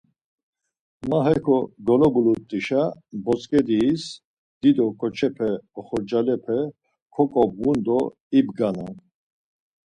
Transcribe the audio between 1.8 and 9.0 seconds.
golobulut̆işa botzǩediis dido ǩoçepe oxorcalepe koǩobğun do ibgarnan.